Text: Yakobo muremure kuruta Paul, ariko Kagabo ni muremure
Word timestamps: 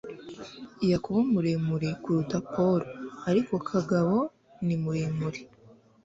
Yakobo 0.91 1.19
muremure 1.31 1.89
kuruta 2.03 2.37
Paul, 2.51 2.79
ariko 3.29 3.53
Kagabo 3.69 4.17
ni 4.65 4.75
muremure 4.83 5.39